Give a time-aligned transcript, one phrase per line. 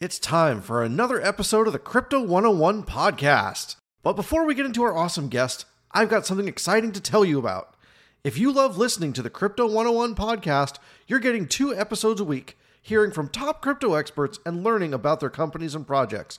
[0.00, 3.74] It's time for another episode of the Crypto 101 podcast.
[4.04, 7.36] But before we get into our awesome guest, I've got something exciting to tell you
[7.36, 7.74] about.
[8.22, 10.76] If you love listening to the Crypto 101 podcast,
[11.08, 15.30] you're getting two episodes a week, hearing from top crypto experts and learning about their
[15.30, 16.38] companies and projects.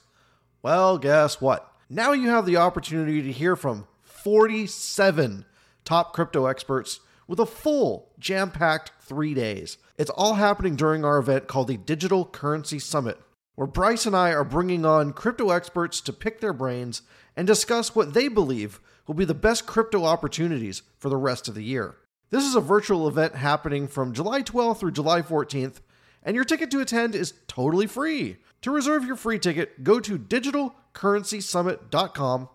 [0.62, 1.70] Well, guess what?
[1.90, 5.44] Now you have the opportunity to hear from 47
[5.84, 9.76] top crypto experts with a full jam packed three days.
[9.98, 13.20] It's all happening during our event called the Digital Currency Summit,
[13.54, 17.02] where Bryce and I are bringing on crypto experts to pick their brains
[17.36, 21.54] and discuss what they believe will be the best crypto opportunities for the rest of
[21.54, 21.96] the year.
[22.30, 25.80] This is a virtual event happening from July 12th through July 14th,
[26.22, 28.36] and your ticket to attend is totally free.
[28.62, 32.48] To reserve your free ticket, go to digitalcurrencysummit.com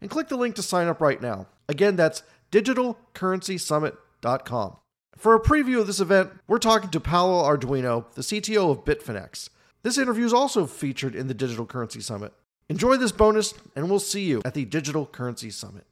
[0.00, 1.46] and click the link to sign up right now.
[1.68, 4.76] Again, that's digitalcurrencysummit.com.
[5.16, 9.50] For a preview of this event, we're talking to Paolo Ardoino, the CTO of Bitfinex.
[9.82, 12.34] This interview is also featured in the Digital Currency Summit.
[12.68, 15.86] Enjoy this bonus, and we'll see you at the Digital Currency Summit.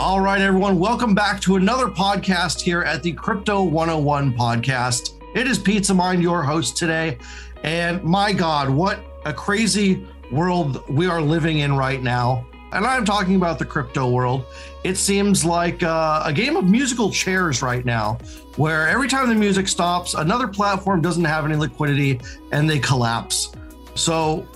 [0.00, 5.12] All right, everyone, welcome back to another podcast here at the Crypto 101 podcast.
[5.36, 7.18] It is Pizza Mind, your host today.
[7.62, 12.44] And my God, what a crazy world we are living in right now.
[12.74, 14.44] And I'm talking about the crypto world.
[14.82, 18.18] It seems like uh, a game of musical chairs right now,
[18.56, 22.20] where every time the music stops, another platform doesn't have any liquidity
[22.52, 23.52] and they collapse.
[23.94, 24.46] So,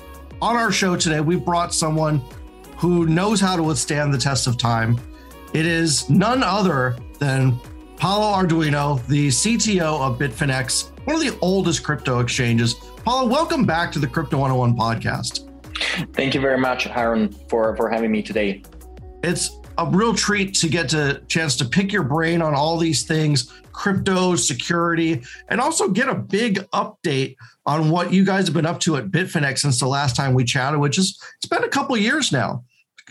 [0.42, 2.20] on our show today, we brought someone
[2.76, 4.98] who knows how to withstand the test of time
[5.54, 7.58] it is none other than
[7.96, 12.74] Paolo Ardoino, the CTO of Bitfinex, one of the oldest crypto exchanges.
[13.04, 15.47] Paolo, welcome back to the Crypto 101 podcast.
[16.12, 18.62] Thank you very much, Aaron, for, for having me today.
[19.22, 23.04] It's a real treat to get a chance to pick your brain on all these
[23.04, 28.66] things crypto security and also get a big update on what you guys have been
[28.66, 31.68] up to at bitfinex since the last time we chatted which is it's been a
[31.68, 32.64] couple years now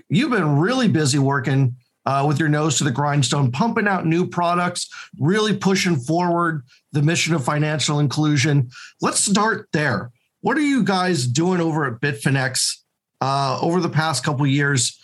[0.10, 1.74] you've been really busy working
[2.08, 4.88] uh, with your nose to the grindstone, pumping out new products,
[5.20, 6.64] really pushing forward
[6.94, 8.70] the mission of financial inclusion.
[9.02, 10.14] Let's start there.
[10.42, 12.76] What are you guys doing over at Bitfinex
[13.22, 14.98] uh, over the past couple years?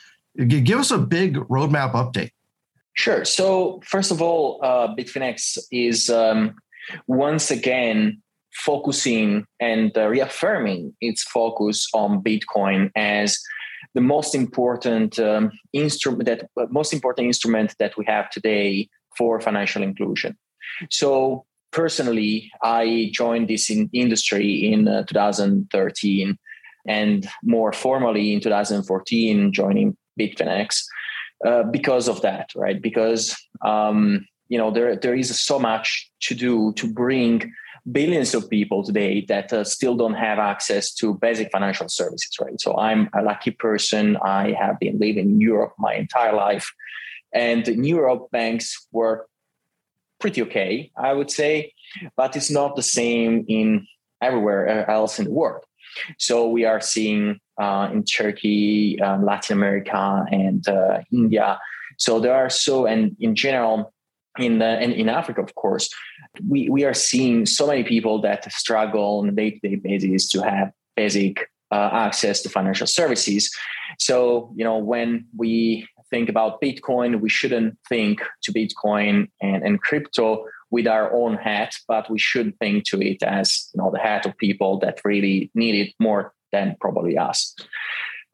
[0.48, 2.32] Give us a big roadmap update.
[2.94, 3.26] Sure.
[3.26, 6.56] So, first of all, uh, Bitfinex is um,
[7.08, 8.22] once again
[8.54, 13.40] focusing and uh, reaffirming its focus on Bitcoin as
[13.96, 19.84] the most important um, instrument that most important instrument that we have today for financial
[19.84, 20.38] inclusion.
[20.90, 26.38] So personally, I joined this in industry in uh, 2013,
[26.88, 30.84] and more formally in 2014, joining Bitfinex
[31.46, 32.82] uh, because of that, right?
[32.82, 33.36] Because
[33.66, 37.52] um, you know there there is so much to do to bring
[37.92, 42.60] billions of people today that uh, still don't have access to basic financial services, right?
[42.62, 44.18] So I'm a lucky person.
[44.24, 46.72] I have been living in Europe my entire life.
[47.34, 49.26] And in Europe, banks were
[50.24, 51.74] pretty okay, I would say,
[52.16, 53.86] but it's not the same in
[54.22, 55.66] everywhere else in the world.
[56.18, 61.60] So we are seeing uh, in Turkey, um, Latin America, and uh, India.
[61.98, 63.94] So there are so, and in general,
[64.40, 65.90] in the, and in Africa, of course,
[66.52, 70.72] we, we are seeing so many people that struggle on a day-to-day basis to have
[70.96, 73.52] basic uh, access to financial services.
[74.00, 79.82] So, you know, when we think about Bitcoin, we shouldn't think to Bitcoin and, and
[79.82, 84.00] crypto with our own hat, but we should think to it as, you know, the
[84.00, 87.56] hat of people that really need it more than probably us.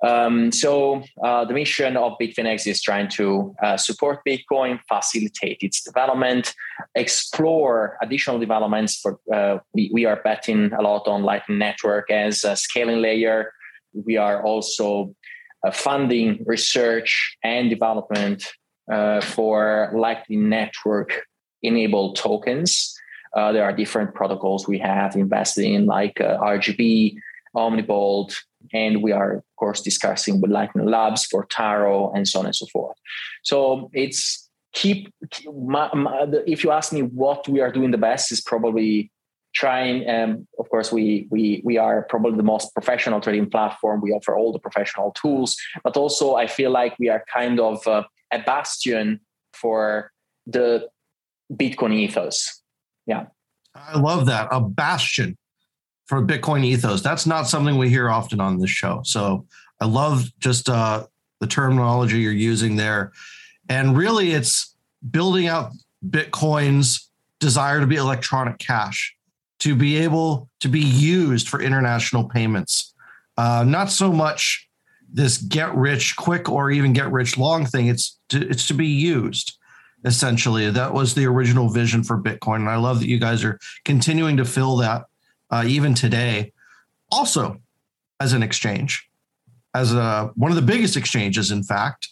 [0.05, 5.81] Um, so uh, the mission of Bitfinex is trying to uh, support Bitcoin, facilitate its
[5.83, 6.53] development,
[6.95, 8.99] explore additional developments.
[9.01, 13.51] For uh, we, we are betting a lot on Lightning Network as a scaling layer.
[13.93, 15.13] We are also
[15.73, 18.47] funding research and development
[18.91, 21.23] uh, for Lightning Network
[21.61, 22.95] enabled tokens.
[23.35, 27.15] Uh, there are different protocols we have invested in, like RGB,
[27.55, 28.35] Omnibolt,
[28.73, 32.55] and we are of course discussing with lightning labs for taro and so on and
[32.55, 32.97] so forth
[33.43, 35.11] so it's keep
[35.53, 39.11] my, my, if you ask me what we are doing the best is probably
[39.53, 44.11] trying um, of course we we we are probably the most professional trading platform we
[44.11, 48.03] offer all the professional tools but also i feel like we are kind of uh,
[48.31, 49.19] a bastion
[49.53, 50.11] for
[50.45, 50.87] the
[51.51, 52.61] bitcoin ethos
[53.07, 53.25] yeah
[53.75, 55.35] i love that a bastion
[56.09, 57.03] for Bitcoin ethos.
[57.03, 59.01] That's not something we hear often on this show.
[59.05, 59.45] So
[59.79, 61.05] I love just uh,
[61.39, 63.11] the terminology you're using there.
[63.69, 64.75] And really, it's
[65.11, 65.71] building out
[66.09, 69.15] Bitcoin's desire to be electronic cash,
[69.59, 72.93] to be able to be used for international payments.
[73.37, 74.67] Uh, not so much
[75.11, 77.87] this get rich quick or even get rich long thing.
[77.87, 79.57] It's to, it's to be used
[80.05, 80.69] essentially.
[80.69, 82.57] That was the original vision for Bitcoin.
[82.57, 85.05] And I love that you guys are continuing to fill that
[85.49, 86.53] uh, even today.
[87.11, 87.59] Also,
[88.19, 89.09] as an exchange,
[89.73, 92.09] as a, one of the biggest exchanges, in fact,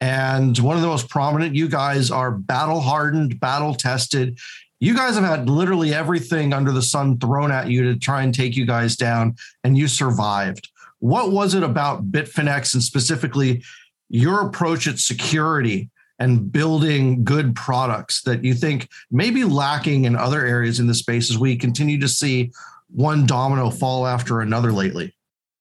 [0.00, 1.54] and one of the most prominent.
[1.54, 4.38] You guys are battle hardened, battle tested.
[4.78, 8.34] You guys have had literally everything under the sun thrown at you to try and
[8.34, 10.68] take you guys down, and you survived.
[10.98, 13.62] What was it about Bitfinex and specifically
[14.08, 20.16] your approach at security and building good products that you think may be lacking in
[20.16, 22.50] other areas in the space as we continue to see
[22.88, 25.14] one domino fall after another lately?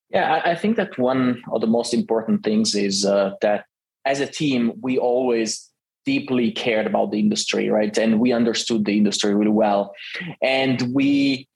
[0.09, 3.65] Yeah, I think that one of the most important things is uh, that
[4.05, 5.69] as a team, we always
[6.05, 7.97] deeply cared about the industry, right?
[7.97, 9.93] And we understood the industry really well,
[10.41, 11.47] and we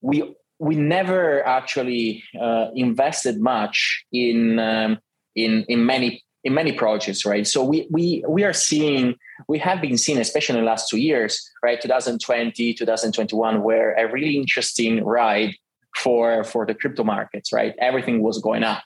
[0.00, 4.98] we we never actually uh, invested much in um,
[5.34, 7.46] in in many in many projects, right?
[7.46, 9.14] So we we we are seeing
[9.48, 14.10] we have been seeing, especially in the last two years, right, 2020, 2021, were a
[14.10, 15.54] really interesting ride
[15.96, 17.74] for for the crypto markets, right?
[17.78, 18.82] Everything was going up,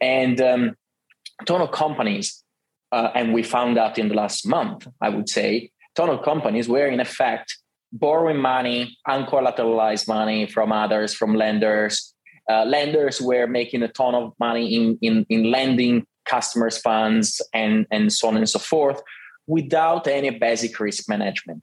[0.00, 0.76] and um,
[1.40, 2.42] a ton of companies,
[2.92, 6.68] uh, and we found out in the last month, I would say, ton of companies
[6.68, 7.56] were in effect
[7.92, 12.14] borrowing money, uncollateralized money from others, from lenders.
[12.50, 17.86] Uh, lenders were making a ton of money in, in, in lending customers' funds and,
[17.90, 19.02] and so on and so forth
[19.46, 21.62] without any basic risk management.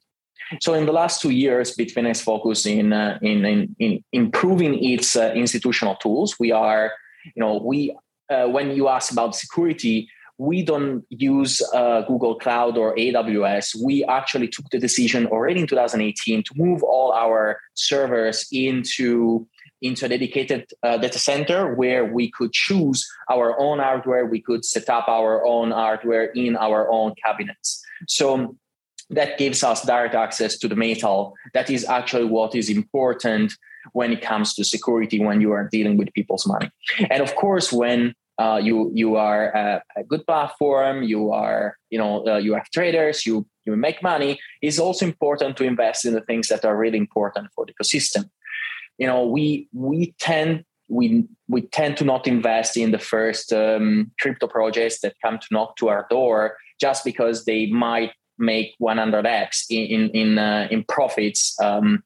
[0.61, 5.15] So in the last two years, Bitfinex focused in, uh, in, in, in, improving its
[5.15, 6.35] uh, institutional tools.
[6.39, 6.91] We are,
[7.35, 7.95] you know, we
[8.29, 13.75] uh, when you ask about security, we don't use uh, Google Cloud or AWS.
[13.81, 19.47] We actually took the decision already in 2018 to move all our servers into
[19.81, 24.25] into a dedicated uh, data center where we could choose our own hardware.
[24.25, 27.83] We could set up our own hardware in our own cabinets.
[28.07, 28.57] So
[29.09, 31.35] that gives us direct access to the metal.
[31.53, 33.53] That is actually what is important
[33.91, 36.71] when it comes to security when you are dealing with people's money.
[37.11, 41.03] And of course, when uh, you you are a, a, good platform.
[41.03, 43.25] You are you know uh, you have traders.
[43.25, 44.39] You you make money.
[44.61, 48.29] It's also important to invest in the things that are really important for the ecosystem.
[48.97, 54.11] You know we we tend we we tend to not invest in the first um,
[54.19, 59.65] crypto projects that come to knock to our door just because they might make 100x
[59.69, 61.55] in in in, uh, in profits.
[61.61, 62.03] Um,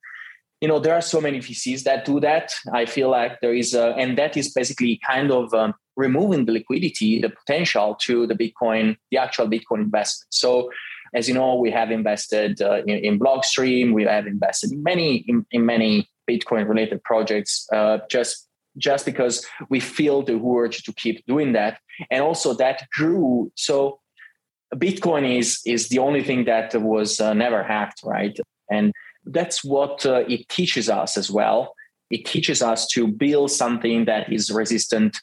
[0.61, 2.53] you know there are so many vcs that do that.
[2.73, 6.53] I feel like there is a, and that is basically kind of um, removing the
[6.53, 10.33] liquidity, the potential to the Bitcoin, the actual Bitcoin investment.
[10.33, 10.71] So,
[11.13, 13.93] as you know, we have invested uh, in, in, Blockstream.
[13.93, 17.67] We have invested in many in, in many Bitcoin related projects.
[17.71, 18.47] Uh, just
[18.77, 21.79] just because we feel the urge to keep doing that,
[22.09, 23.51] and also that grew.
[23.55, 23.99] So,
[24.75, 28.37] Bitcoin is is the only thing that was uh, never hacked, right?
[28.71, 28.93] And
[29.25, 31.75] that's what uh, it teaches us as well.
[32.09, 35.21] It teaches us to build something that is resistant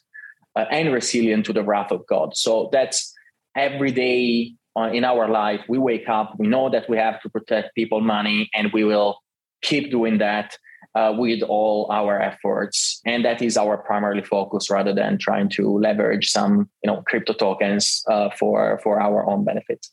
[0.71, 2.35] and resilient to the wrath of God.
[2.35, 3.13] So that's
[3.55, 5.61] every day uh, in our life.
[5.67, 9.19] We wake up, we know that we have to protect people money, and we will
[9.61, 10.57] keep doing that
[10.95, 13.01] uh, with all our efforts.
[13.05, 17.33] And that is our primary focus, rather than trying to leverage some, you know, crypto
[17.33, 19.87] tokens uh, for for our own benefit.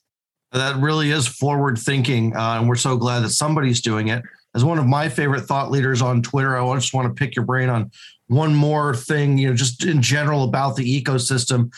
[0.54, 4.22] That really is forward thinking, uh, and we're so glad that somebody's doing it.
[4.54, 7.44] As one of my favorite thought leaders on Twitter, I just want to pick your
[7.44, 7.90] brain on
[8.28, 11.72] one more thing, you know, just in general about the ecosystem.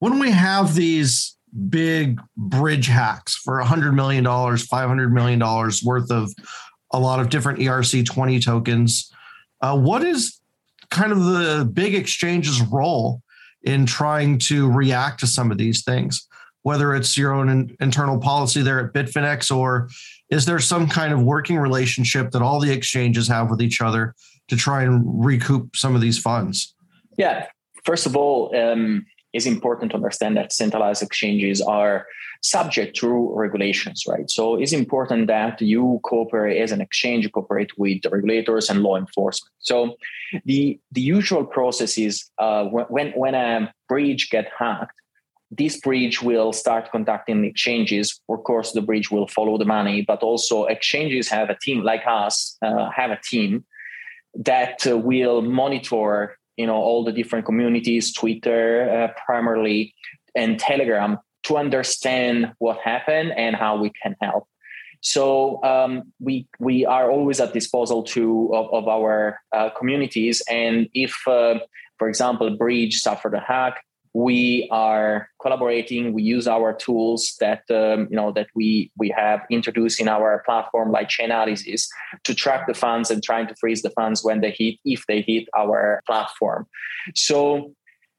[0.00, 1.38] When we have these
[1.70, 5.40] big bridge hacks for $100 million, $500 million
[5.82, 6.32] worth of
[6.90, 9.10] a lot of different ERC20 tokens,
[9.62, 10.38] uh, what is
[10.90, 13.22] kind of the big exchange's role
[13.62, 16.28] in trying to react to some of these things?
[16.62, 19.88] Whether it's your own in, internal policy there at Bitfinex, or
[20.30, 24.14] is there some kind of working relationship that all the exchanges have with each other
[24.48, 26.74] to try and recoup some of these funds?
[27.18, 27.46] Yeah,
[27.84, 32.06] first of all, um, it's important to understand that centralized exchanges are
[32.42, 34.28] subject to regulations, right?
[34.28, 38.96] So it's important that you cooperate as an exchange, cooperate with the regulators and law
[38.96, 39.52] enforcement.
[39.60, 39.96] So
[40.44, 44.96] the the usual process is uh, when when a bridge get hacked,
[45.54, 48.20] this bridge will start contacting exchanges.
[48.28, 52.04] Of course, the bridge will follow the money, but also exchanges have a team like
[52.06, 53.64] us uh, have a team
[54.34, 59.94] that uh, will monitor you know all the different communities twitter uh, primarily
[60.34, 64.46] and telegram to understand what happened and how we can help.
[65.00, 70.88] So um, we we are always at disposal to of, of our uh, communities, and
[70.94, 71.58] if, uh,
[71.98, 73.82] for example, Bridge suffered a hack,
[74.14, 76.12] we are collaborating.
[76.12, 80.42] We use our tools that um, you know that we we have introduced in our
[80.44, 81.86] platform, like Chainalysis,
[82.24, 85.22] to track the funds and trying to freeze the funds when they hit if they
[85.22, 86.66] hit our platform.
[87.14, 87.74] So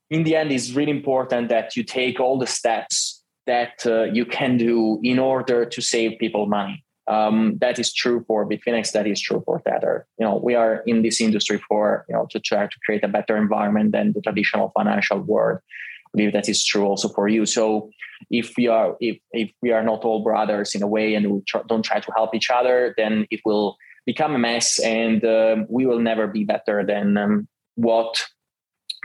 [0.10, 4.26] in the end, it's really important that you take all the steps that uh, you
[4.26, 6.84] can do in order to save people money.
[7.08, 8.92] Um, that is true for Bitfinex.
[8.94, 10.08] That is true for Tether.
[10.18, 13.10] You know, we are in this industry for you know to try to create a
[13.10, 15.60] better environment than the traditional financial world.
[16.08, 17.46] I believe that is true also for you.
[17.46, 17.90] So,
[18.30, 21.42] if we are if if we are not all brothers in a way, and we
[21.48, 25.66] tr- don't try to help each other, then it will become a mess, and um,
[25.70, 28.26] we will never be better than um, what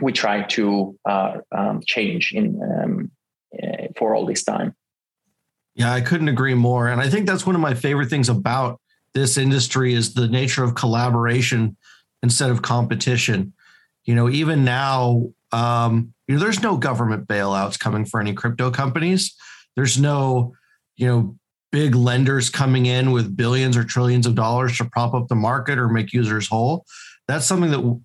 [0.01, 3.11] we try to uh, um, change in um,
[3.61, 4.73] uh, for all this time.
[5.79, 6.89] Yeah, I couldn't agree more.
[6.89, 8.81] And I think that's one of my favorite things about
[9.13, 11.77] this industry is the nature of collaboration
[12.21, 13.53] instead of competition.
[14.03, 18.69] You know, even now, um, you know, there's no government bailouts coming for any crypto
[18.69, 19.33] companies.
[19.77, 20.53] There's no,
[20.97, 21.37] you know,
[21.71, 25.79] big lenders coming in with billions or trillions of dollars to prop up the market
[25.79, 26.85] or make users whole.
[27.29, 28.01] That's something that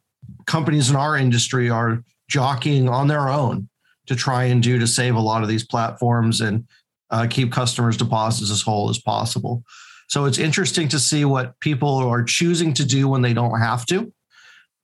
[0.47, 3.69] companies in our industry are jockeying on their own
[4.07, 6.69] to try and do to save a lot of these platforms and
[7.15, 9.63] uh, keep customers' deposits as whole as possible.
[10.09, 13.87] So it's interesting to see what people are choosing to do when they don't have
[13.87, 14.13] to.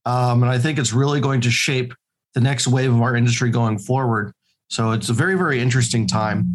[0.06, 1.92] Um, and I think it's really going to shape
[2.34, 4.32] the next wave of our industry going forward.
[4.68, 6.46] So it's a very, very interesting time.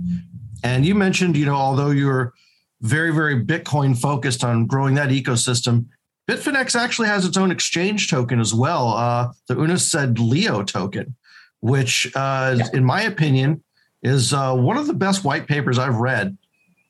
[0.64, 2.34] And you mentioned, you know, although you're
[2.82, 5.88] very, very Bitcoin focused on growing that ecosystem,
[6.30, 11.16] Bitfinex actually has its own exchange token as well, uh, the UNUS SED Leo token,
[11.60, 12.66] which, uh, yeah.
[12.74, 13.62] in my opinion,
[14.04, 16.38] is uh, one of the best white papers I've read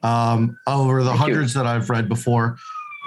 [0.03, 1.63] um, over the Thank hundreds you.
[1.63, 2.57] that I've read before.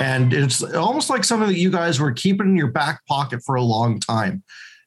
[0.01, 3.57] And it's almost like something that you guys were keeping in your back pocket for
[3.57, 4.43] a long time.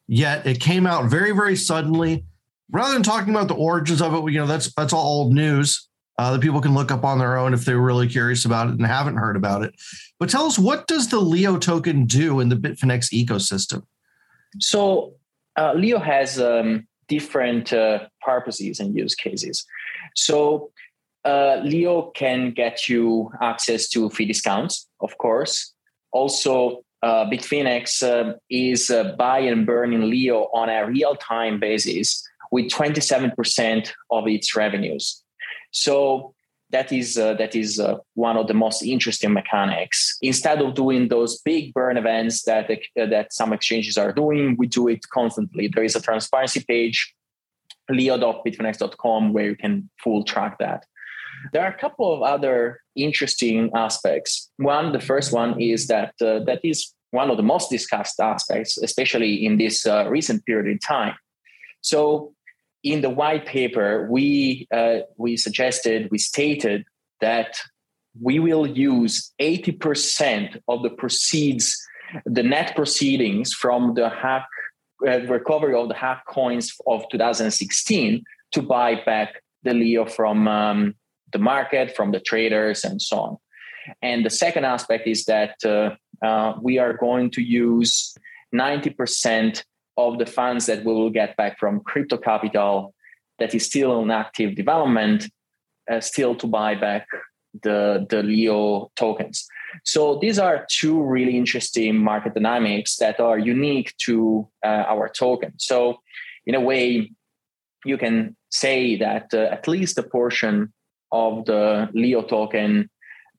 [0.07, 2.25] Yet it came out very, very suddenly.
[2.71, 5.89] Rather than talking about the origins of it, you know, that's that's all old news
[6.17, 8.73] uh, that people can look up on their own if they're really curious about it
[8.73, 9.73] and haven't heard about it.
[10.19, 13.83] But tell us, what does the Leo token do in the Bitfinex ecosystem?
[14.59, 15.15] So
[15.57, 19.65] uh, Leo has um, different uh, purposes and use cases.
[20.15, 20.71] So
[21.25, 25.73] uh, Leo can get you access to fee discounts, of course.
[26.13, 31.59] Also, uh, Bitfinex uh, is uh, buy and burn in Leo on a real time
[31.59, 35.23] basis with 27% of its revenues.
[35.71, 36.33] So
[36.71, 40.17] that is uh, that is uh, one of the most interesting mechanics.
[40.21, 44.67] Instead of doing those big burn events that uh, that some exchanges are doing, we
[44.67, 45.67] do it constantly.
[45.67, 47.13] There is a transparency page,
[47.89, 50.85] leo.bitfinex.com, where you can full track that.
[51.53, 54.49] There are a couple of other interesting aspects.
[54.57, 58.77] One, the first one is that uh, that is one of the most discussed aspects,
[58.77, 61.15] especially in this uh, recent period in time.
[61.81, 62.33] So
[62.83, 66.85] in the white paper, we uh, we suggested, we stated
[67.21, 67.55] that
[68.19, 71.77] we will use 80% of the proceeds,
[72.25, 74.47] the net proceedings from the hack
[75.07, 80.95] uh, recovery of the hack coins of 2016 to buy back the Leo from um,
[81.31, 83.37] the market, from the traders, and so on.
[84.01, 88.15] And the second aspect is that uh, uh, we are going to use
[88.53, 89.63] 90%
[90.07, 92.93] of the funds that we will get back from crypto capital
[93.39, 95.29] that is still in active development,
[95.91, 97.07] uh, still to buy back
[97.63, 99.47] the, the Leo tokens.
[99.83, 105.53] So these are two really interesting market dynamics that are unique to uh, our token.
[105.57, 105.97] So
[106.45, 107.11] in a way,
[107.85, 110.73] you can say that uh, at least a portion
[111.11, 112.89] of the Leo token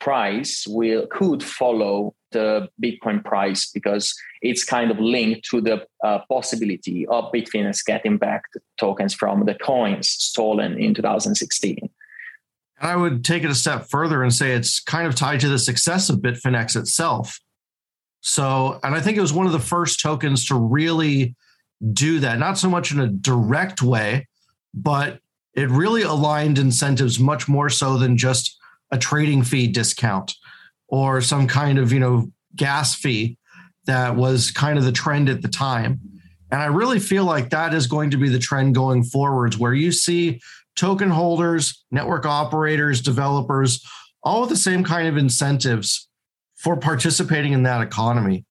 [0.01, 6.19] price will could follow the Bitcoin price because it's kind of linked to the uh,
[6.29, 11.89] possibility of Bitfinex getting back the tokens from the coins stolen in 2016.
[12.81, 15.59] I would take it a step further and say it's kind of tied to the
[15.59, 17.39] success of Bitfinex itself.
[18.21, 21.37] So, and I think it was one of the first tokens to really
[21.93, 24.29] do that, not so much in a direct way,
[24.75, 25.21] but
[25.55, 28.59] it really aligned incentives much more so than just
[28.91, 30.35] a trading fee discount
[30.93, 33.39] or some kind of, you know, gas fee
[33.87, 35.99] that was kind of the trend at the time.
[36.51, 39.73] And I really feel like that is going to be the trend going forwards, where
[39.73, 40.41] you see
[40.77, 43.83] token holders, network operators, developers,
[44.23, 46.09] all with the same kind of incentives
[46.57, 48.45] for participating in that economy.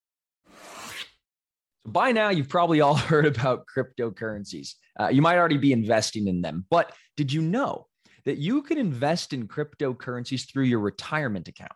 [1.86, 4.74] By now, you've probably all heard about cryptocurrencies.
[5.00, 7.86] Uh, you might already be investing in them, but did you know
[8.26, 11.72] that you can invest in cryptocurrencies through your retirement account.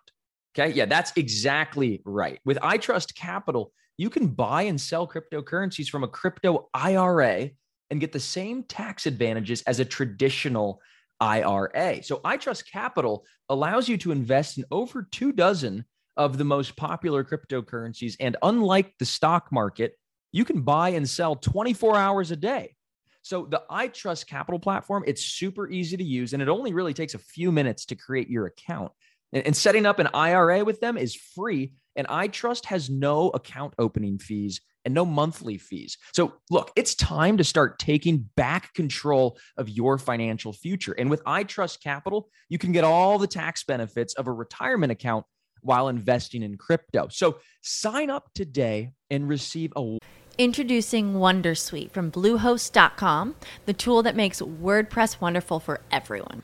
[0.57, 0.71] Okay.
[0.73, 2.39] Yeah, that's exactly right.
[2.45, 7.49] With iTrust Capital, you can buy and sell cryptocurrencies from a crypto IRA
[7.89, 10.81] and get the same tax advantages as a traditional
[11.19, 12.03] IRA.
[12.03, 15.85] So iTrust Capital allows you to invest in over two dozen
[16.17, 18.15] of the most popular cryptocurrencies.
[18.19, 19.93] And unlike the stock market,
[20.31, 22.75] you can buy and sell 24 hours a day.
[23.21, 27.13] So the iTrust Capital platform, it's super easy to use and it only really takes
[27.13, 28.91] a few minutes to create your account.
[29.33, 31.73] And, setting up an IRA with them is free.
[31.95, 35.97] And iTrust has no account opening fees and no monthly fees.
[36.13, 40.93] So, look, it's time to start taking back control of your financial future.
[40.93, 45.25] And with iTrust Capital, you can get all the tax benefits of a retirement account
[45.61, 47.07] while investing in crypto.
[47.09, 49.97] So, sign up today and receive a
[50.37, 56.43] Introducing Wondersuite from Bluehost.com, the tool that makes WordPress wonderful for everyone.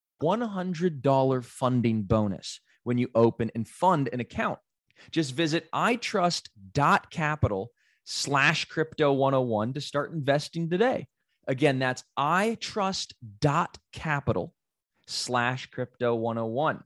[0.21, 4.59] $100 funding bonus when you open and fund an account.
[5.09, 7.71] Just visit itrust.capital
[8.03, 11.07] slash crypto 101 to start investing today.
[11.47, 14.53] Again, that's itrust.capital
[15.07, 16.83] slash crypto 101.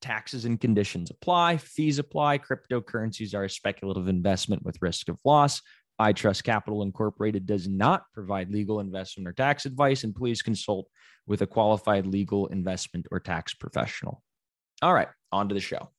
[0.00, 2.38] Taxes and conditions apply, fees apply.
[2.38, 5.60] Cryptocurrencies are a speculative investment with risk of loss.
[6.00, 10.86] iTrust Capital Incorporated does not provide legal investment or tax advice, and please consult
[11.26, 14.22] with a qualified legal investment or tax professional.
[14.80, 15.90] All right, on to the show.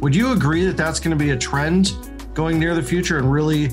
[0.00, 1.92] Would you agree that that's going to be a trend
[2.32, 3.70] going near the future and really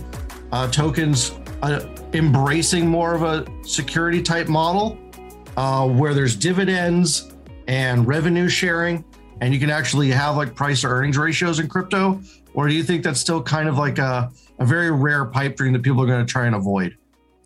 [0.52, 4.98] uh, tokens uh, embracing more of a security type model
[5.56, 7.34] uh, where there's dividends
[7.68, 9.04] and revenue sharing
[9.42, 12.20] and you can actually have like price to earnings ratios in crypto
[12.58, 15.74] or do you think that's still kind of like a, a very rare pipe dream
[15.74, 16.98] that people are going to try and avoid?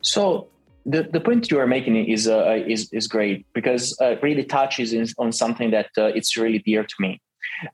[0.02, 0.48] So
[0.86, 4.46] the, the point you are making is uh, is is great because uh, it really
[4.46, 7.22] touches on something that uh, it's really dear to me.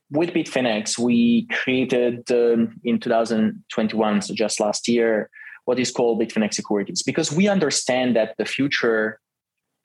[0.09, 5.29] With Bitfinex, we created um, in 2021, so just last year,
[5.65, 9.19] what is called Bitfinex Securities because we understand that the future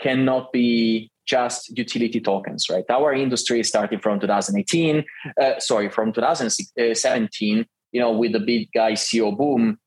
[0.01, 2.85] cannot be just utility tokens, right?
[2.91, 5.05] Our industry starting from 2018,
[5.41, 9.79] uh, sorry, from 2017, you know, with the big guy ICO boom,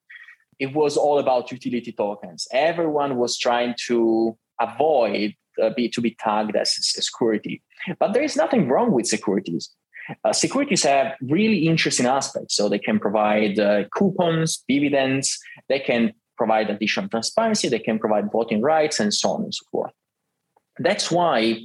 [0.60, 2.48] it was all about utility tokens.
[2.52, 7.62] Everyone was trying to avoid uh, be to be tagged as a security.
[8.00, 9.70] But there is nothing wrong with securities.
[10.24, 12.56] Uh, securities have really interesting aspects.
[12.56, 18.32] So they can provide uh, coupons, dividends, they can provide additional transparency, they can provide
[18.32, 19.92] voting rights, and so on and so forth.
[20.80, 21.62] That's why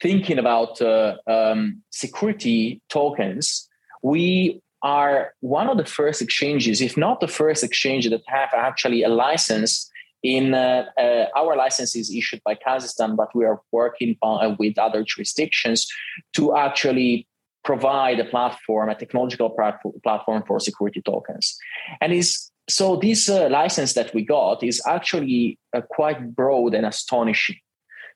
[0.00, 3.68] thinking about uh, um, security tokens,
[4.02, 9.02] we are one of the first exchanges, if not the first exchange that have actually
[9.02, 9.90] a license
[10.22, 14.56] in uh, uh, our license is issued by Kazakhstan, but we are working on, uh,
[14.58, 15.88] with other jurisdictions
[16.34, 17.26] to actually
[17.64, 19.50] provide a platform, a technological
[20.02, 21.56] platform for security tokens.
[22.00, 26.86] And is so this uh, license that we got is actually uh, quite broad and
[26.86, 27.56] astonishing.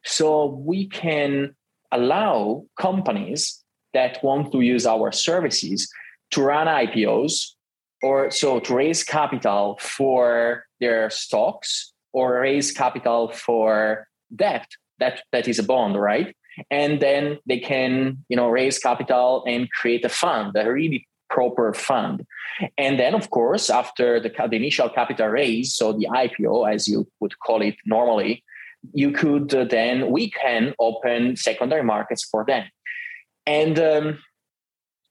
[0.07, 1.55] So we can
[1.90, 5.90] allow companies that want to use our services
[6.31, 7.55] to run IPOs
[8.03, 15.49] or so to raise capital for their stocks or raise capital for debt that that
[15.49, 16.37] is a bond right?
[16.71, 21.73] And then they can you know raise capital and create a fund a really proper
[21.75, 22.25] fund.
[22.79, 27.09] And then of course after the, the initial capital raise so the ipo as you
[27.21, 28.45] would call it normally
[28.92, 32.64] you could uh, then we can open secondary markets for them.
[33.46, 34.18] And um,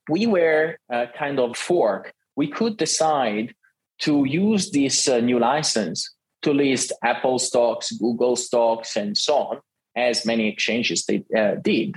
[0.10, 2.14] we were uh, kind of fork.
[2.36, 3.54] We could decide
[4.00, 6.12] to use this uh, new license
[6.42, 9.60] to list apple stocks google stocks and so on
[9.96, 11.96] as many exchanges they, uh, did.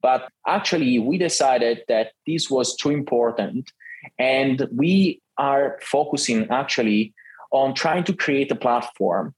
[0.00, 3.70] But actually we decided that this was too important
[4.18, 7.12] and we are focusing actually
[7.52, 9.34] on trying to create a platform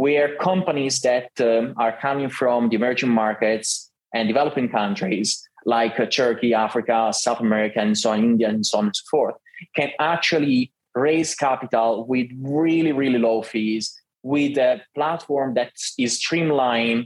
[0.00, 6.06] where companies that um, are coming from the emerging markets and developing countries like uh,
[6.06, 9.34] Turkey, Africa, South America, and so on, India, and so on and so forth,
[9.76, 17.04] can actually raise capital with really, really low fees, with a platform that is streamlined,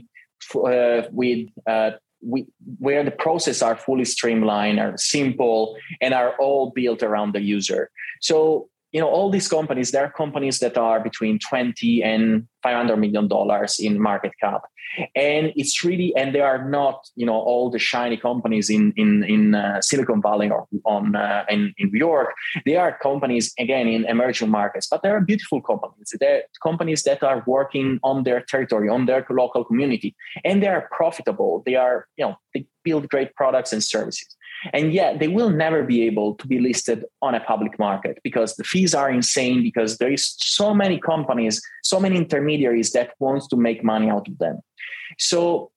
[0.55, 2.45] uh, with, uh, with
[2.79, 7.89] where the processes are fully streamlined, are simple, and are all built around the user.
[8.21, 12.97] So you know all these companies there are companies that are between 20 and 500
[12.97, 14.61] million dollars in market cap.
[15.15, 19.09] And it's really and they are not you know all the shiny companies in in
[19.35, 22.29] in uh, silicon valley or on uh, in, in new york.
[22.65, 26.09] They are companies again in emerging markets but they're beautiful companies.
[26.21, 30.15] They're companies that are working on their territory on their local community
[30.47, 31.51] and they are profitable.
[31.65, 34.35] They are you know they build great products and services
[34.73, 38.55] and yet they will never be able to be listed on a public market because
[38.55, 43.47] the fees are insane because there is so many companies so many intermediaries that wants
[43.47, 44.59] to make money out of them.
[45.19, 45.71] So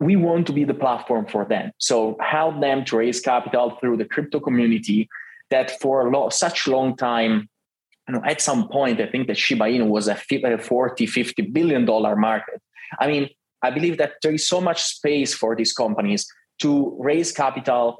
[0.00, 1.72] we want to be the platform for them.
[1.78, 5.08] So help them to raise capital through the crypto community
[5.50, 7.48] that for a lo- such long time
[8.06, 11.84] you know, at some point i think that shiba inu was a 40 50 billion
[11.84, 12.60] dollar market.
[12.98, 13.28] I mean
[13.62, 16.26] i believe that there is so much space for these companies
[16.60, 17.98] to raise capital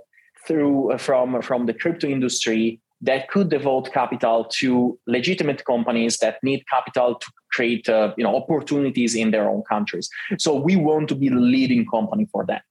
[0.49, 6.43] through uh, from from the crypto industry that could devote capital to legitimate companies that
[6.43, 10.09] need capital to create uh, you know opportunities in their own countries.
[10.39, 12.63] So we want to be the leading company for that.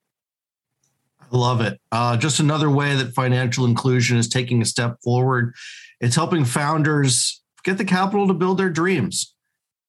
[1.22, 1.80] I love it.
[1.92, 5.54] Uh, just another way that financial inclusion is taking a step forward.
[6.00, 9.36] It's helping founders get the capital to build their dreams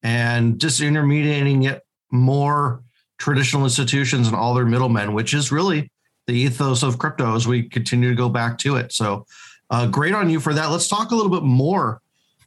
[0.02, 2.82] and disintermediating it more
[3.18, 5.90] traditional institutions and all their middlemen which is really
[6.28, 8.92] the ethos of crypto as we continue to go back to it.
[8.92, 9.26] So
[9.70, 10.66] uh, great on you for that.
[10.66, 12.00] Let's talk a little bit more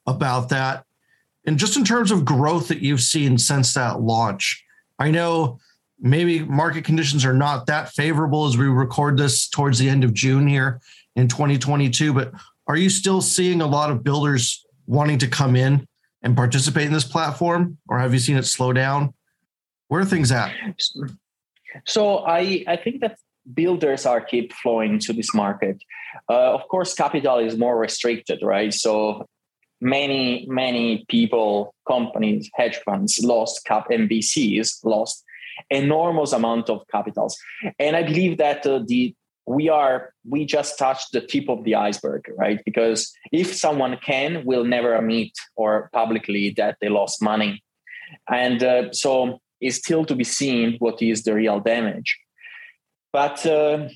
[0.05, 0.85] about that.
[1.45, 4.63] And just in terms of growth that you've seen since that launch,
[4.99, 5.59] I know
[5.99, 10.13] maybe market conditions are not that favorable as we record this towards the end of
[10.13, 10.79] June here
[11.15, 12.31] in 2022, but
[12.67, 15.87] are you still seeing a lot of builders wanting to come in
[16.21, 19.11] and participate in this platform, or have you seen it slow down?
[19.87, 20.53] Where are things at?
[21.85, 23.17] So I, I think that
[23.53, 25.81] builders are keep flowing to this market.
[26.29, 28.73] Uh, of course, capital is more restricted, right?
[28.73, 29.25] So
[29.79, 35.23] many, many people, companies, hedge funds lost cap MVCs lost
[35.69, 37.37] enormous amount of capitals,
[37.79, 39.15] and I believe that uh, the
[39.47, 44.45] we are we just touched the tip of the iceberg right because if someone can
[44.45, 47.63] will never admit or publicly that they lost money
[48.29, 52.19] and uh, so it's still to be seen what is the real damage
[53.13, 53.87] but uh,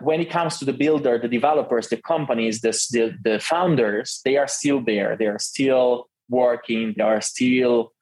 [0.00, 4.36] when it comes to the builder, the developers, the companies, the, the, the founders, they
[4.38, 5.16] are still there.
[5.16, 6.94] They are still working.
[6.96, 7.92] They are still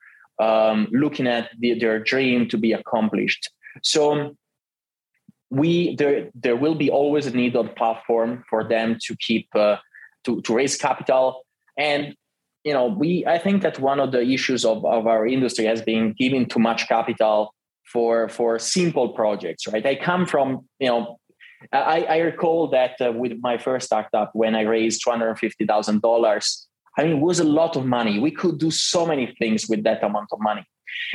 [0.40, 3.50] um, looking at the, their dream to be accomplished.
[3.82, 4.36] So
[5.50, 9.76] we there there will be always a need on platform for them to keep uh,
[10.24, 11.42] to to raise capital
[11.76, 12.14] and
[12.62, 15.82] you know we i think that one of the issues of, of our industry has
[15.82, 17.52] been giving too much capital
[17.92, 19.84] for for simple projects right?
[19.84, 21.18] I come from you know
[21.72, 26.66] i, I recall that uh, with my first startup when i raised $250000
[26.98, 28.18] i mean it was a lot of money.
[28.18, 30.64] We could do so many things with that amount of money.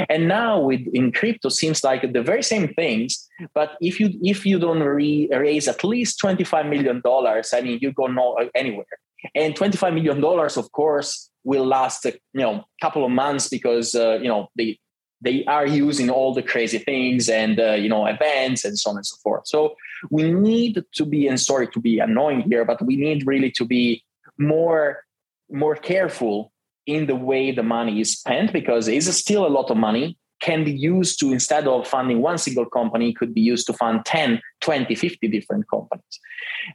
[0.10, 4.46] And now with in crypto seems like the very same things but if you if
[4.46, 8.96] you don't re- raise at least 25 million dollars i mean you go no anywhere.
[9.34, 13.96] And 25 million dollars of course will last you know a couple of months because
[13.96, 14.80] uh, you know they
[15.22, 18.98] they are using all the crazy things and uh, you know events and so on
[18.98, 19.48] and so forth.
[19.48, 19.76] So
[20.10, 23.66] we need to be and sorry to be annoying here but we need really to
[23.66, 24.04] be
[24.38, 25.04] more
[25.50, 26.52] more careful
[26.86, 30.64] in the way the money is spent because it's still a lot of money can
[30.64, 34.42] be used to instead of funding one single company could be used to fund 10
[34.62, 36.20] 20 50 different companies.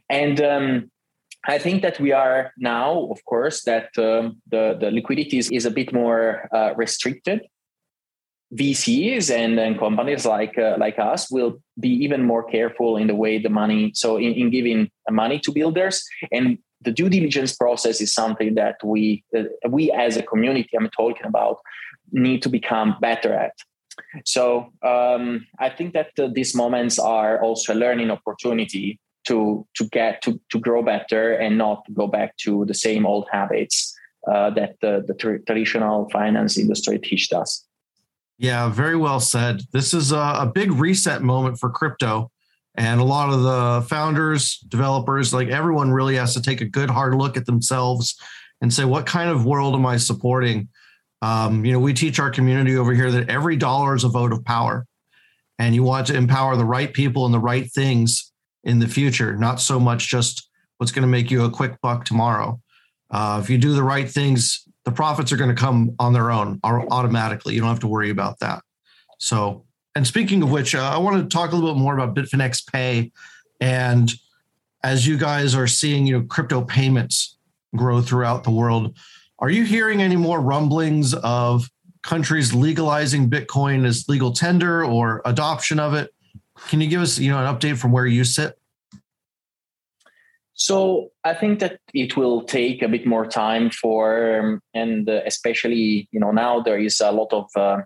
[0.09, 0.91] And um,
[1.47, 5.65] i think that we are now of course that um, the, the liquidity is, is
[5.65, 7.41] a bit more uh, restricted
[8.55, 13.15] VCs and, and companies like uh, like us will be even more careful in the
[13.15, 16.03] way the money so in, in giving money to builders.
[16.31, 20.89] And the due diligence process is something that we uh, we as a community i'm
[20.89, 21.57] talking about
[22.11, 23.53] need to become better at.
[24.25, 29.85] So um, i think that uh, these moments are also a learning opportunity to to
[29.89, 33.95] get to to grow better and not go back to the same old habits
[34.29, 37.65] uh, that the, the tr- traditional finance industry teached us
[38.41, 42.29] yeah very well said this is a, a big reset moment for crypto
[42.75, 46.89] and a lot of the founders, developers, like everyone really has to take a good
[46.89, 48.15] hard look at themselves
[48.61, 50.69] and say, what kind of world am I supporting?
[51.21, 54.31] Um, you know, we teach our community over here that every dollar is a vote
[54.31, 54.85] of power.
[55.59, 58.31] And you want to empower the right people and the right things
[58.63, 62.05] in the future, not so much just what's going to make you a quick buck
[62.05, 62.59] tomorrow.
[63.11, 66.31] Uh, if you do the right things, the profits are going to come on their
[66.31, 67.53] own automatically.
[67.55, 68.61] You don't have to worry about that.
[69.19, 72.15] So and speaking of which, uh, I want to talk a little bit more about
[72.15, 73.11] Bitfinex Pay.
[73.59, 74.11] And
[74.83, 77.37] as you guys are seeing, you know, crypto payments
[77.75, 78.97] grow throughout the world,
[79.39, 81.69] are you hearing any more rumblings of
[82.03, 86.13] countries legalizing Bitcoin as legal tender or adoption of it?
[86.69, 88.57] Can you give us, you know, an update from where you sit?
[90.53, 95.21] So I think that it will take a bit more time for, um, and uh,
[95.25, 97.81] especially you know now there is a lot of uh,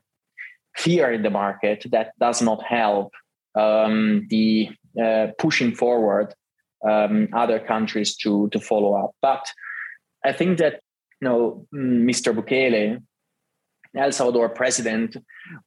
[0.76, 3.14] fear in the market that does not help
[3.56, 4.70] um, the
[5.02, 6.34] uh, pushing forward
[6.88, 9.12] um, other countries to to follow up.
[9.22, 9.46] But
[10.24, 10.82] I think that
[11.22, 12.34] you know Mr.
[12.36, 13.02] Bukele,
[13.96, 15.18] El Salvador president,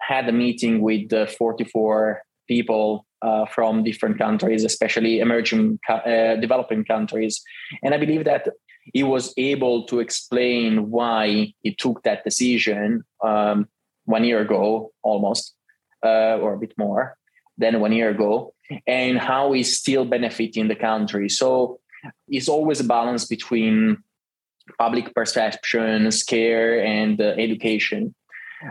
[0.01, 6.85] had a meeting with uh, 44 people uh, from different countries, especially emerging uh, developing
[6.85, 7.43] countries,
[7.83, 8.49] and I believe that
[8.93, 13.69] he was able to explain why he took that decision um,
[14.05, 15.55] one year ago almost
[16.05, 17.17] uh, or a bit more
[17.59, 18.55] than one year ago
[18.87, 21.29] and how is still benefiting the country.
[21.29, 21.81] So
[22.29, 24.03] it's always a balance between
[24.79, 28.15] public perception scare and uh, education.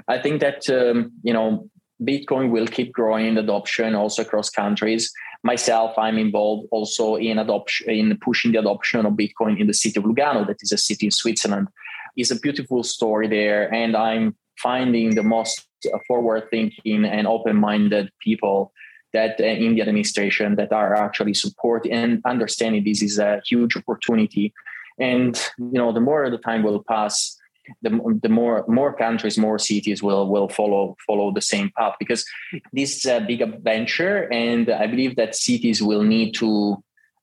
[0.07, 1.69] I think that um, you know
[2.03, 5.11] bitcoin will keep growing in adoption also across countries.
[5.43, 9.99] Myself i'm involved also in adoption in pushing the adoption of bitcoin in the city
[9.99, 11.67] of lugano that is a city in switzerland.
[12.15, 15.67] It's a beautiful story there and i'm finding the most
[16.07, 18.73] forward thinking and open minded people
[19.13, 23.77] that uh, in the administration that are actually supporting and understanding this is a huge
[23.77, 24.53] opportunity.
[24.99, 27.37] And you know the more the time will pass
[27.81, 32.25] the, the more more countries more cities will will follow follow the same path because
[32.73, 36.81] this is a big adventure and i believe that cities will need to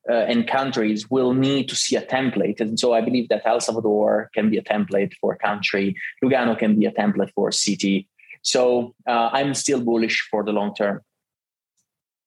[0.09, 2.61] uh, and countries will need to see a template.
[2.61, 6.59] And so I believe that El Salvador can be a template for a country, Lugano
[6.59, 8.09] can be a template for a city.
[8.43, 11.01] So uh, I'm still bullish for the long term.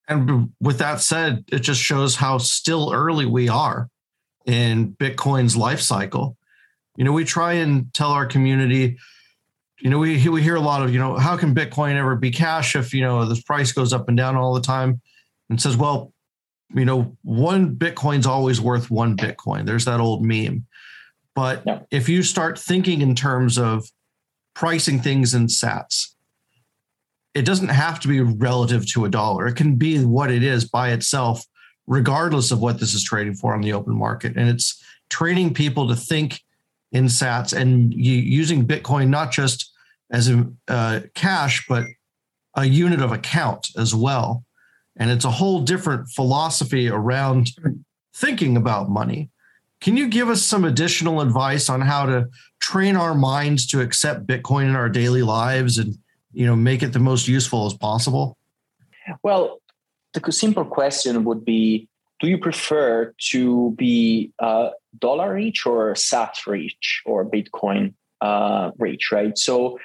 [0.08, 3.89] And with that said, it just shows how still early we are
[4.45, 6.38] in Bitcoin's life cycle.
[6.97, 8.97] You know, we try and tell our community,
[9.79, 12.31] you know, we we hear a lot of, you know, how can Bitcoin ever be
[12.31, 14.99] cash if you know the price goes up and down all the time?
[15.49, 16.12] And says, well,
[16.73, 19.65] you know, one Bitcoin's always worth one Bitcoin.
[19.65, 20.65] There's that old meme.
[21.36, 21.79] But yeah.
[21.91, 23.89] if you start thinking in terms of
[24.55, 26.07] pricing things in sats,
[27.36, 29.45] it doesn't have to be relative to a dollar.
[29.45, 31.45] It can be what it is by itself,
[31.86, 34.36] regardless of what this is trading for on the open market.
[34.36, 36.41] And it's training people to think
[36.91, 39.71] in sats and using Bitcoin not just
[40.12, 41.86] as a uh, cash, but
[42.56, 44.43] a unit of account as well.
[44.95, 47.52] And it's a whole different philosophy around
[48.15, 49.30] thinking about money.
[49.80, 52.28] Can you give us some additional advice on how to
[52.60, 55.95] train our minds to accept Bitcoin in our daily lives and
[56.34, 58.38] you know make it the most useful as possible?
[59.23, 59.62] Well,
[60.13, 61.88] the simple question would be:
[62.19, 69.12] Do you prefer to be uh, dollar rich or sat rich or Bitcoin uh, rich?
[69.12, 69.38] Right.
[69.38, 69.79] So,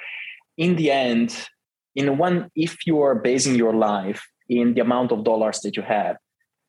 [0.57, 1.47] in the end,
[1.95, 5.83] in one, if you are basing your life in the amount of dollars that you
[5.83, 6.17] have,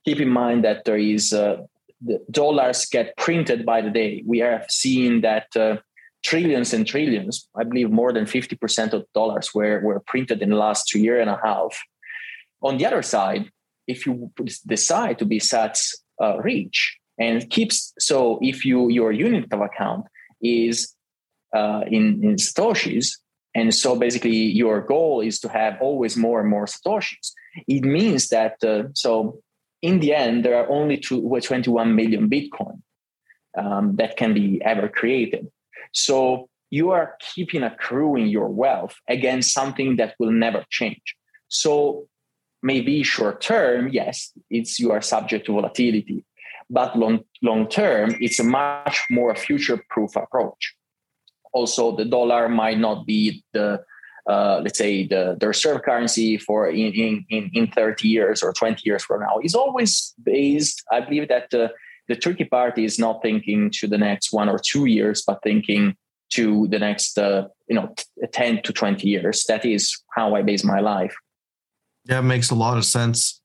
[0.04, 1.58] keep in mind that there is uh,
[2.04, 4.22] the dollars get printed by the day.
[4.26, 5.76] We have seen that uh,
[6.24, 10.56] trillions and trillions, I believe more than 50% of dollars were, were printed in the
[10.56, 11.78] last two year and a half.
[12.62, 13.50] On the other side,
[13.86, 14.30] if you
[14.66, 20.06] decide to be SATS uh, rich and keeps, so if you your unit of account
[20.42, 20.94] is
[21.54, 23.18] uh, in, in Satoshis,
[23.54, 27.32] and so basically your goal is to have always more and more Satoshis,
[27.68, 29.40] it means that, uh, so
[29.82, 32.80] in the end, there are only two, 21 million Bitcoin
[33.56, 35.46] um, that can be ever created.
[35.92, 41.14] So you are keeping accruing your wealth against something that will never change.
[41.48, 42.08] So
[42.62, 46.24] maybe short term, yes, it's you are subject to volatility,
[46.70, 50.74] but long long term, it's a much more future proof approach.
[51.52, 53.84] Also, the dollar might not be the
[54.28, 58.80] uh, let's say the, the reserve currency for in, in, in 30 years or 20
[58.84, 59.38] years from now.
[59.42, 61.70] Is always based i believe that the,
[62.08, 65.94] the turkey party is not thinking to the next one or two years but thinking
[66.30, 67.94] to the next uh, you know
[68.32, 69.44] 10 to 20 years.
[69.44, 71.14] That is how i base my life.
[72.06, 73.40] Yeah it makes a lot of sense.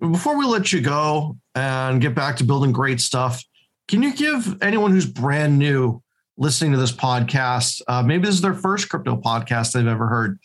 [0.00, 3.42] Before we let you go and get back to building great stuff
[3.88, 6.02] can you give anyone who's brand new
[6.36, 10.38] listening to this podcast, uh, maybe this is their first crypto podcast they've ever heard.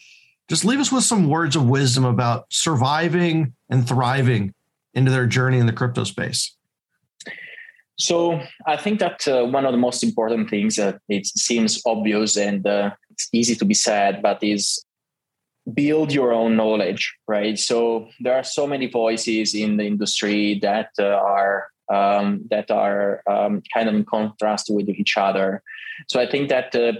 [0.47, 4.53] Just leave us with some words of wisdom about surviving and thriving
[4.93, 6.55] into their journey in the crypto space.
[7.97, 12.37] So I think that uh, one of the most important things that it seems obvious
[12.37, 14.83] and uh, it's easy to be said, but is
[15.73, 17.57] build your own knowledge, right?
[17.57, 23.21] So there are so many voices in the industry that uh, are um, that are
[23.29, 25.61] um, kind of in contrast with each other.
[26.07, 26.93] So I think that uh,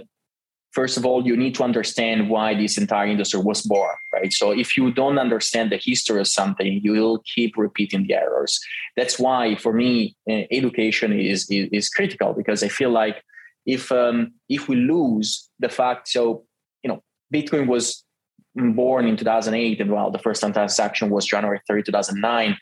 [0.72, 4.32] first of all, you need to understand why this entire industry was born, right?
[4.32, 8.60] So if you don't understand the history of something, you will keep repeating the errors.
[8.96, 13.22] That's why, for me, education is, is, is critical because I feel like
[13.64, 16.44] if um, if we lose the fact, so
[16.82, 18.04] you know, Bitcoin was
[18.54, 22.56] born in 2008, and well, the first transaction was January 3, 2009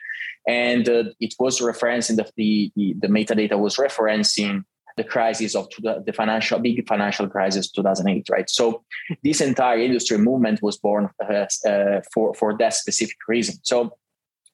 [0.46, 4.64] and uh, it was referencing the, the, the metadata was referencing
[4.96, 8.50] the crisis of the financial big financial crisis 2008 right?
[8.50, 8.82] So
[9.22, 13.56] this entire industry movement was born uh, uh, for for that specific reason.
[13.62, 13.96] So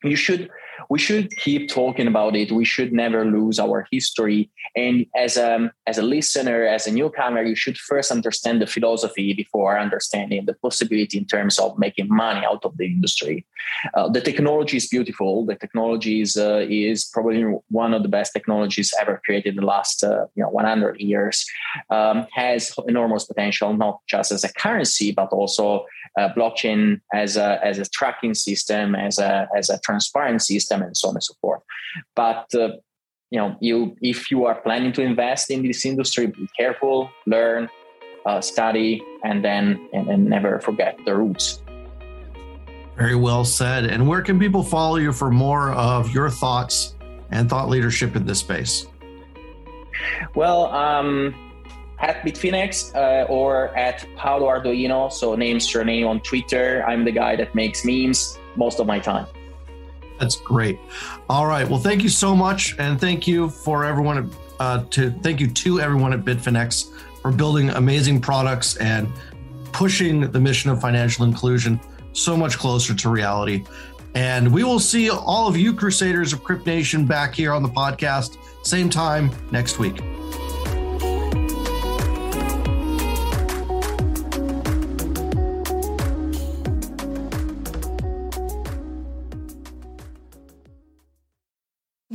[0.05, 0.51] you should
[0.89, 2.53] we should keep talking about it.
[2.53, 4.51] We should never lose our history.
[4.75, 9.33] And as a as a listener as a newcomer you should first understand the philosophy
[9.33, 13.47] before understanding the possibility in terms of making money out of the industry.
[13.95, 15.47] Uh, the technology is beautiful.
[15.47, 19.67] The technology is uh, is probably one of the best technologies ever created in the
[19.67, 21.45] last uh, you know 100 years.
[21.91, 25.87] Um, has enormous potential not just as a currency but also
[26.19, 30.97] uh, blockchain as a as a tracking system as a as a transparent system and
[30.97, 31.63] so on and so forth
[32.15, 32.69] but uh,
[33.31, 37.69] you know you if you are planning to invest in this industry be careful learn
[38.27, 41.63] uh, study and then and, and never forget the roots
[42.97, 46.95] very well said and where can people follow you for more of your thoughts
[47.31, 48.87] and thought leadership in this space
[50.35, 51.35] well um
[51.99, 56.85] at Bitfinex uh, or at Paolo Ardoino, So names your name, surname on Twitter.
[56.87, 59.27] I'm the guy that makes memes most of my time.
[60.19, 60.79] That's great.
[61.29, 61.69] All right.
[61.69, 64.31] Well, thank you so much, and thank you for everyone.
[64.59, 69.07] Uh, to thank you to everyone at Bitfinex for building amazing products and
[69.73, 71.79] pushing the mission of financial inclusion
[72.15, 73.65] so much closer to reality.
[74.15, 77.69] And we will see all of you Crusaders of Crypt Nation back here on the
[77.69, 80.01] podcast, same time next week.